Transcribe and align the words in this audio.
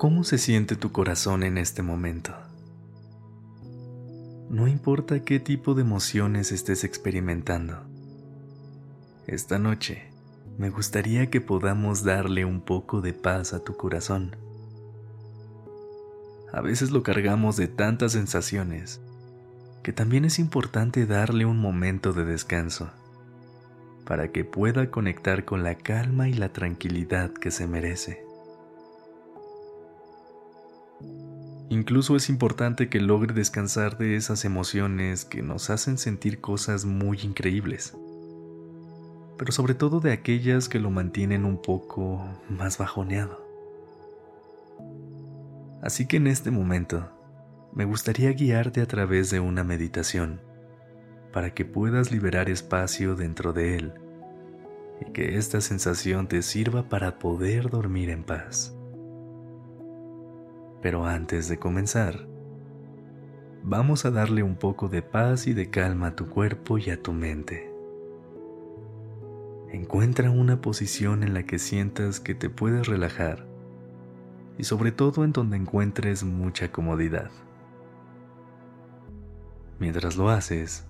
¿Cómo 0.00 0.24
se 0.24 0.38
siente 0.38 0.76
tu 0.76 0.92
corazón 0.92 1.42
en 1.42 1.58
este 1.58 1.82
momento? 1.82 2.32
No 4.48 4.66
importa 4.66 5.24
qué 5.24 5.40
tipo 5.40 5.74
de 5.74 5.82
emociones 5.82 6.52
estés 6.52 6.84
experimentando. 6.84 7.82
Esta 9.26 9.58
noche 9.58 10.04
me 10.56 10.70
gustaría 10.70 11.28
que 11.28 11.42
podamos 11.42 12.02
darle 12.02 12.46
un 12.46 12.62
poco 12.62 13.02
de 13.02 13.12
paz 13.12 13.52
a 13.52 13.62
tu 13.62 13.76
corazón. 13.76 14.36
A 16.50 16.62
veces 16.62 16.92
lo 16.92 17.02
cargamos 17.02 17.58
de 17.58 17.68
tantas 17.68 18.12
sensaciones 18.12 19.02
que 19.82 19.92
también 19.92 20.24
es 20.24 20.38
importante 20.38 21.04
darle 21.04 21.44
un 21.44 21.58
momento 21.58 22.14
de 22.14 22.24
descanso 22.24 22.88
para 24.06 24.32
que 24.32 24.46
pueda 24.46 24.90
conectar 24.90 25.44
con 25.44 25.62
la 25.62 25.74
calma 25.74 26.26
y 26.30 26.32
la 26.32 26.54
tranquilidad 26.54 27.34
que 27.34 27.50
se 27.50 27.66
merece. 27.66 28.29
Incluso 31.70 32.16
es 32.16 32.28
importante 32.28 32.88
que 32.88 32.98
logre 32.98 33.32
descansar 33.32 33.96
de 33.96 34.16
esas 34.16 34.44
emociones 34.44 35.24
que 35.24 35.40
nos 35.40 35.70
hacen 35.70 35.98
sentir 35.98 36.40
cosas 36.40 36.84
muy 36.84 37.20
increíbles, 37.22 37.96
pero 39.38 39.52
sobre 39.52 39.74
todo 39.74 40.00
de 40.00 40.10
aquellas 40.10 40.68
que 40.68 40.80
lo 40.80 40.90
mantienen 40.90 41.44
un 41.44 41.62
poco 41.62 42.26
más 42.48 42.76
bajoneado. 42.76 43.46
Así 45.80 46.08
que 46.08 46.16
en 46.16 46.26
este 46.26 46.50
momento, 46.50 47.08
me 47.72 47.84
gustaría 47.84 48.32
guiarte 48.32 48.80
a 48.80 48.86
través 48.86 49.30
de 49.30 49.38
una 49.38 49.62
meditación 49.62 50.40
para 51.32 51.54
que 51.54 51.64
puedas 51.64 52.10
liberar 52.10 52.50
espacio 52.50 53.14
dentro 53.14 53.52
de 53.52 53.76
él 53.76 53.92
y 55.00 55.12
que 55.12 55.38
esta 55.38 55.60
sensación 55.60 56.26
te 56.26 56.42
sirva 56.42 56.88
para 56.88 57.20
poder 57.20 57.70
dormir 57.70 58.10
en 58.10 58.24
paz. 58.24 58.74
Pero 60.82 61.06
antes 61.06 61.48
de 61.48 61.58
comenzar, 61.58 62.26
vamos 63.62 64.04
a 64.04 64.10
darle 64.10 64.42
un 64.42 64.56
poco 64.56 64.88
de 64.88 65.02
paz 65.02 65.46
y 65.46 65.52
de 65.52 65.70
calma 65.70 66.08
a 66.08 66.16
tu 66.16 66.28
cuerpo 66.28 66.78
y 66.78 66.90
a 66.90 67.02
tu 67.02 67.12
mente. 67.12 67.70
Encuentra 69.70 70.30
una 70.30 70.60
posición 70.60 71.22
en 71.22 71.34
la 71.34 71.44
que 71.44 71.58
sientas 71.58 72.18
que 72.18 72.34
te 72.34 72.50
puedes 72.50 72.88
relajar 72.88 73.46
y 74.58 74.64
sobre 74.64 74.90
todo 74.90 75.24
en 75.24 75.32
donde 75.32 75.56
encuentres 75.56 76.24
mucha 76.24 76.72
comodidad. 76.72 77.30
Mientras 79.78 80.16
lo 80.16 80.28
haces, 80.28 80.84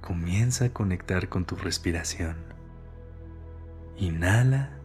comienza 0.00 0.66
a 0.66 0.72
conectar 0.72 1.28
con 1.28 1.44
tu 1.44 1.56
respiración. 1.56 2.36
Inhala 3.98 4.77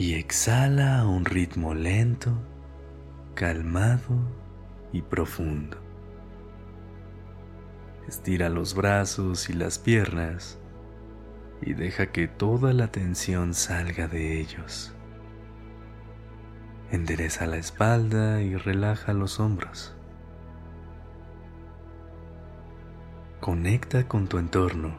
y 0.00 0.14
exhala 0.14 1.00
a 1.00 1.06
un 1.06 1.26
ritmo 1.26 1.74
lento, 1.74 2.32
calmado 3.34 4.16
y 4.94 5.02
profundo. 5.02 5.76
Estira 8.08 8.48
los 8.48 8.74
brazos 8.74 9.50
y 9.50 9.52
las 9.52 9.78
piernas 9.78 10.58
y 11.60 11.74
deja 11.74 12.12
que 12.12 12.28
toda 12.28 12.72
la 12.72 12.90
tensión 12.90 13.52
salga 13.52 14.08
de 14.08 14.40
ellos. 14.40 14.94
Endereza 16.90 17.44
la 17.44 17.58
espalda 17.58 18.40
y 18.40 18.56
relaja 18.56 19.12
los 19.12 19.38
hombros. 19.38 19.94
Conecta 23.40 24.08
con 24.08 24.28
tu 24.28 24.38
entorno 24.38 24.94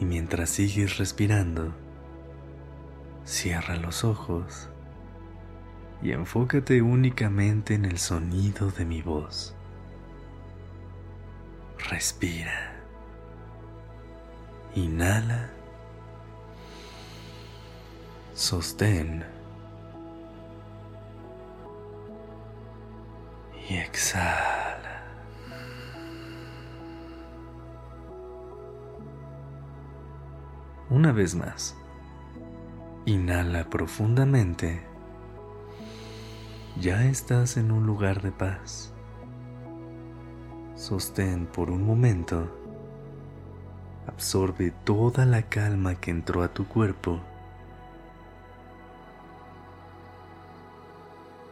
y 0.00 0.04
mientras 0.04 0.50
sigues 0.50 0.98
respirando, 0.98 1.72
Cierra 3.24 3.76
los 3.76 4.04
ojos 4.04 4.68
y 6.02 6.10
enfócate 6.10 6.82
únicamente 6.82 7.74
en 7.74 7.84
el 7.84 7.98
sonido 7.98 8.70
de 8.72 8.84
mi 8.84 9.02
voz. 9.02 9.54
Respira. 11.88 12.72
Inhala. 14.74 15.50
Sostén. 18.34 19.24
Y 23.68 23.76
exhala. 23.76 25.04
Una 30.90 31.12
vez 31.12 31.34
más. 31.34 31.76
Inhala 33.04 33.68
profundamente. 33.68 34.80
Ya 36.80 37.04
estás 37.04 37.56
en 37.56 37.72
un 37.72 37.84
lugar 37.84 38.22
de 38.22 38.30
paz. 38.30 38.94
Sostén 40.76 41.46
por 41.46 41.68
un 41.70 41.84
momento. 41.84 42.48
Absorbe 44.06 44.72
toda 44.84 45.26
la 45.26 45.42
calma 45.42 45.96
que 45.96 46.12
entró 46.12 46.44
a 46.44 46.54
tu 46.54 46.68
cuerpo. 46.68 47.20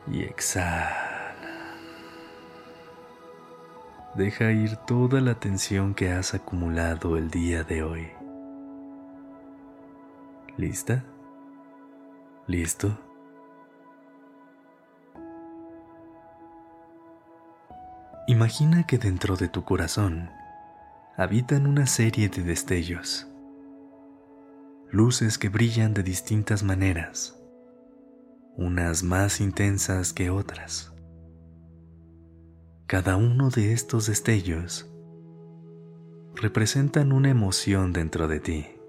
Y 0.06 0.22
exhala. 0.22 1.10
Deja 4.14 4.52
ir 4.52 4.76
toda 4.76 5.20
la 5.20 5.34
tensión 5.34 5.94
que 5.94 6.12
has 6.12 6.32
acumulado 6.32 7.16
el 7.16 7.28
día 7.28 7.64
de 7.64 7.82
hoy. 7.82 8.08
¿Lista? 10.56 11.04
¿Listo? 12.50 12.98
Imagina 18.26 18.88
que 18.88 18.98
dentro 18.98 19.36
de 19.36 19.46
tu 19.46 19.64
corazón 19.64 20.30
habitan 21.16 21.68
una 21.68 21.86
serie 21.86 22.28
de 22.28 22.42
destellos, 22.42 23.28
luces 24.90 25.38
que 25.38 25.48
brillan 25.48 25.94
de 25.94 26.02
distintas 26.02 26.64
maneras, 26.64 27.40
unas 28.56 29.04
más 29.04 29.40
intensas 29.40 30.12
que 30.12 30.30
otras. 30.30 30.92
Cada 32.88 33.16
uno 33.16 33.50
de 33.50 33.72
estos 33.72 34.08
destellos 34.08 34.90
representan 36.34 37.12
una 37.12 37.30
emoción 37.30 37.92
dentro 37.92 38.26
de 38.26 38.40
ti. 38.40 38.79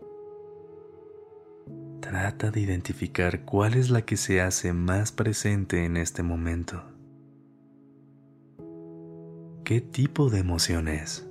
Trata 2.11 2.51
de 2.51 2.59
identificar 2.59 3.45
cuál 3.45 3.75
es 3.75 3.89
la 3.89 4.01
que 4.01 4.17
se 4.17 4.41
hace 4.41 4.73
más 4.73 5.13
presente 5.13 5.85
en 5.85 5.95
este 5.95 6.23
momento. 6.23 6.83
¿Qué 9.63 9.79
tipo 9.79 10.29
de 10.29 10.39
emoción 10.39 10.89
es? 10.89 11.25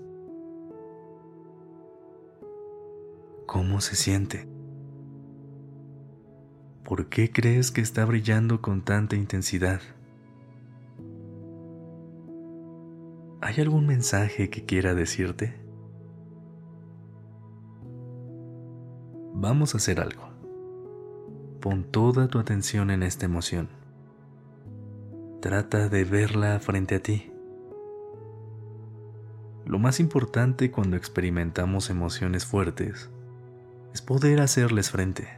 ¿Cómo 3.45 3.83
se 3.83 3.95
siente? 3.95 4.49
¿Por 6.83 7.11
qué 7.11 7.31
crees 7.31 7.71
que 7.71 7.83
está 7.83 8.07
brillando 8.07 8.63
con 8.63 8.81
tanta 8.83 9.17
intensidad? 9.17 9.83
¿Hay 13.43 13.61
algún 13.61 13.87
mensaje 13.87 14.49
que 14.49 14.65
quiera 14.65 14.95
decirte? 14.95 15.61
Vamos 19.35 19.75
a 19.75 19.77
hacer 19.77 20.01
algo. 20.01 20.30
Pon 21.61 21.85
toda 21.85 22.29
tu 22.29 22.39
atención 22.39 22.91
en 22.91 23.03
esta 23.03 23.27
emoción. 23.27 23.69
Trata 25.43 25.91
de 25.91 26.05
verla 26.05 26.59
frente 26.59 26.95
a 26.95 27.03
ti. 27.03 27.31
Lo 29.67 29.79
más 29.79 30.01
importante 30.01 30.71
cuando 30.71 30.97
experimentamos 30.97 31.91
emociones 31.91 32.47
fuertes 32.47 33.11
es 33.93 34.01
poder 34.01 34.41
hacerles 34.41 34.91
frente, 34.91 35.29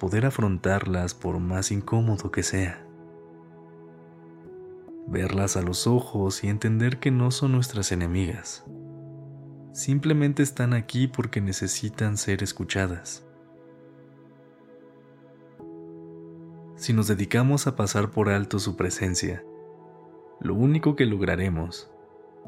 poder 0.00 0.26
afrontarlas 0.26 1.14
por 1.14 1.38
más 1.38 1.70
incómodo 1.70 2.32
que 2.32 2.42
sea, 2.42 2.84
verlas 5.06 5.56
a 5.56 5.62
los 5.62 5.86
ojos 5.86 6.42
y 6.42 6.48
entender 6.48 6.98
que 6.98 7.12
no 7.12 7.30
son 7.30 7.52
nuestras 7.52 7.92
enemigas, 7.92 8.64
simplemente 9.72 10.42
están 10.42 10.74
aquí 10.74 11.06
porque 11.06 11.40
necesitan 11.40 12.16
ser 12.16 12.42
escuchadas. 12.42 13.25
Si 16.76 16.92
nos 16.92 17.08
dedicamos 17.08 17.66
a 17.66 17.74
pasar 17.74 18.10
por 18.10 18.28
alto 18.28 18.58
su 18.58 18.76
presencia, 18.76 19.42
lo 20.40 20.54
único 20.54 20.94
que 20.94 21.06
lograremos 21.06 21.90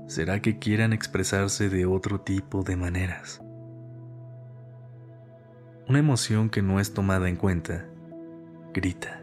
será 0.06 0.42
que 0.42 0.58
quieran 0.58 0.92
expresarse 0.92 1.70
de 1.70 1.86
otro 1.86 2.20
tipo 2.20 2.62
de 2.62 2.76
maneras. 2.76 3.40
Una 5.88 5.98
emoción 5.98 6.50
que 6.50 6.60
no 6.60 6.78
es 6.78 6.92
tomada 6.92 7.30
en 7.30 7.36
cuenta 7.36 7.86
grita 8.74 9.22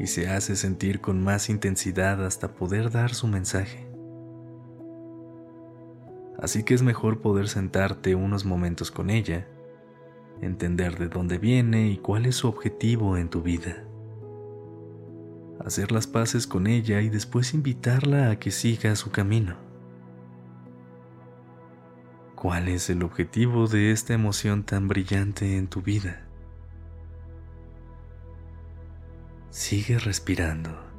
y 0.00 0.08
se 0.08 0.28
hace 0.28 0.56
sentir 0.56 1.00
con 1.00 1.22
más 1.22 1.48
intensidad 1.48 2.24
hasta 2.26 2.52
poder 2.54 2.90
dar 2.90 3.14
su 3.14 3.28
mensaje. 3.28 3.86
Así 6.36 6.64
que 6.64 6.74
es 6.74 6.82
mejor 6.82 7.20
poder 7.20 7.46
sentarte 7.46 8.16
unos 8.16 8.44
momentos 8.44 8.90
con 8.90 9.08
ella, 9.08 9.46
entender 10.40 10.98
de 10.98 11.06
dónde 11.06 11.38
viene 11.38 11.90
y 11.90 11.98
cuál 11.98 12.26
es 12.26 12.34
su 12.34 12.48
objetivo 12.48 13.16
en 13.16 13.28
tu 13.28 13.42
vida. 13.42 13.84
Hacer 15.64 15.92
las 15.92 16.06
paces 16.06 16.46
con 16.46 16.66
ella 16.66 17.00
y 17.00 17.08
después 17.08 17.54
invitarla 17.54 18.30
a 18.30 18.38
que 18.38 18.50
siga 18.50 18.96
su 18.96 19.10
camino. 19.10 19.56
¿Cuál 22.34 22.68
es 22.68 22.88
el 22.88 23.02
objetivo 23.02 23.66
de 23.66 23.92
esta 23.92 24.14
emoción 24.14 24.64
tan 24.64 24.88
brillante 24.88 25.58
en 25.58 25.68
tu 25.68 25.82
vida? 25.82 26.26
Sigue 29.50 29.98
respirando 29.98 30.90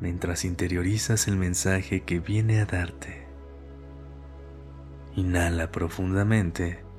mientras 0.00 0.44
interiorizas 0.44 1.28
el 1.28 1.36
mensaje 1.36 2.02
que 2.02 2.20
viene 2.20 2.60
a 2.60 2.66
darte. 2.66 3.26
Inhala 5.14 5.70
profundamente. 5.70 6.89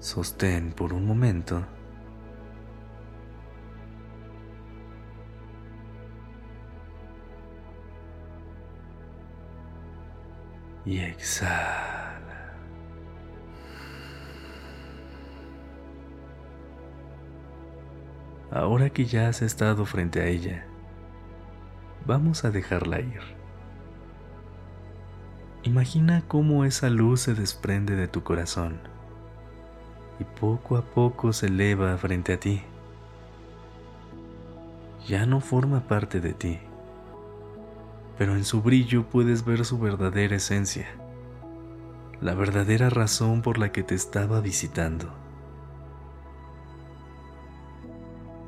Sostén 0.00 0.72
por 0.72 0.94
un 0.94 1.06
momento. 1.06 1.62
Y 10.86 11.00
exhala. 11.00 12.54
Ahora 18.50 18.88
que 18.88 19.04
ya 19.04 19.28
has 19.28 19.42
estado 19.42 19.84
frente 19.84 20.22
a 20.22 20.26
ella, 20.26 20.64
vamos 22.06 22.46
a 22.46 22.50
dejarla 22.50 23.00
ir. 23.00 23.20
Imagina 25.62 26.24
cómo 26.26 26.64
esa 26.64 26.88
luz 26.88 27.20
se 27.20 27.34
desprende 27.34 27.96
de 27.96 28.08
tu 28.08 28.22
corazón 28.22 28.80
y 30.20 30.24
poco 30.24 30.76
a 30.76 30.82
poco 30.82 31.32
se 31.32 31.46
eleva 31.46 31.96
frente 31.96 32.34
a 32.34 32.40
ti. 32.40 32.62
Ya 35.08 35.24
no 35.26 35.40
forma 35.40 35.80
parte 35.88 36.20
de 36.20 36.34
ti, 36.34 36.60
pero 38.18 38.36
en 38.36 38.44
su 38.44 38.60
brillo 38.60 39.04
puedes 39.08 39.44
ver 39.46 39.64
su 39.64 39.78
verdadera 39.78 40.36
esencia, 40.36 40.86
la 42.20 42.34
verdadera 42.34 42.90
razón 42.90 43.40
por 43.40 43.56
la 43.56 43.72
que 43.72 43.82
te 43.82 43.94
estaba 43.94 44.40
visitando. 44.40 45.10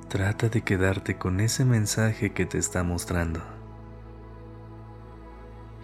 Trata 0.08 0.50
de 0.50 0.60
quedarte 0.60 1.16
con 1.16 1.40
ese 1.40 1.64
mensaje 1.64 2.34
que 2.34 2.44
te 2.44 2.58
está 2.58 2.82
mostrando. 2.82 3.40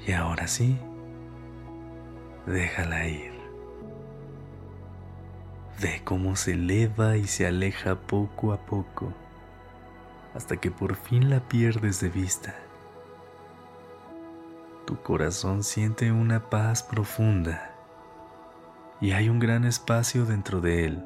Y 0.06 0.12
ahora 0.12 0.46
sí, 0.46 0.78
déjala 2.46 3.08
ir. 3.08 3.37
Ve 5.80 6.02
cómo 6.04 6.34
se 6.34 6.54
eleva 6.54 7.16
y 7.16 7.28
se 7.28 7.46
aleja 7.46 7.94
poco 7.94 8.52
a 8.52 8.66
poco, 8.66 9.12
hasta 10.34 10.56
que 10.56 10.72
por 10.72 10.96
fin 10.96 11.30
la 11.30 11.38
pierdes 11.38 12.00
de 12.00 12.08
vista. 12.08 12.56
Tu 14.86 15.00
corazón 15.02 15.62
siente 15.62 16.10
una 16.10 16.50
paz 16.50 16.82
profunda 16.82 17.70
y 19.00 19.12
hay 19.12 19.28
un 19.28 19.38
gran 19.38 19.64
espacio 19.64 20.24
dentro 20.24 20.60
de 20.60 20.86
él 20.86 21.04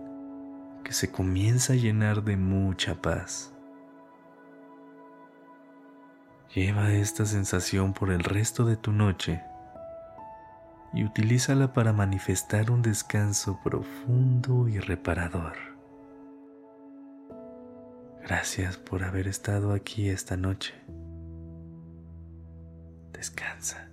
que 0.84 0.94
se 0.94 1.10
comienza 1.10 1.74
a 1.74 1.76
llenar 1.76 2.24
de 2.24 2.38
mucha 2.38 2.94
paz. 2.94 3.52
Lleva 6.54 6.92
esta 6.92 7.26
sensación 7.26 7.92
por 7.92 8.10
el 8.10 8.24
resto 8.24 8.64
de 8.64 8.76
tu 8.76 8.92
noche 8.92 9.42
y 10.94 11.04
utilízala 11.04 11.72
para 11.72 11.92
manifestar 11.92 12.70
un 12.70 12.82
descanso 12.82 13.58
profundo 13.62 14.68
y 14.68 14.78
reparador. 14.78 15.54
Gracias 18.22 18.76
por 18.76 19.02
haber 19.02 19.26
estado 19.26 19.72
aquí 19.72 20.08
esta 20.08 20.36
noche. 20.36 20.74
Descansa. 23.12 23.90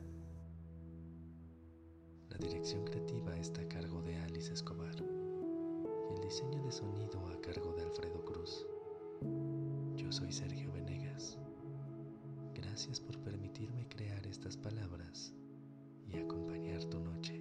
La 2.30 2.38
dirección 2.38 2.86
creativa 2.86 3.36
está 3.38 3.62
a 3.62 3.68
cargo 3.68 4.02
de 4.04 4.18
Alice 4.18 4.54
Escobar 4.54 4.96
y 4.96 6.16
el 6.16 6.22
diseño 6.22 6.64
de 6.64 6.72
sonido 6.72 7.26
a 7.28 7.42
cargo 7.42 7.74
de 7.74 7.84
Alfredo 7.84 8.24
Cruz. 8.26 8.66
Yo 9.96 10.12
soy 10.12 10.32
Sergio 10.32 10.72
Venegas. 10.72 11.38
Gracias 12.54 13.00
por 13.00 13.20
y 16.12 16.18
acompañar 16.18 16.84
tu 16.86 17.00
noche. 17.00 17.39